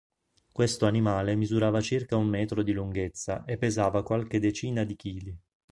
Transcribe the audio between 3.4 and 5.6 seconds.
e pesava qualche decina di chili.